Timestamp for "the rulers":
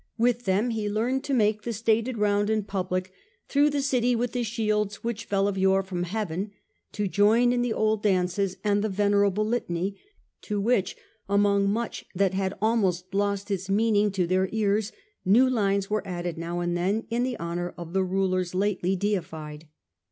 17.93-18.55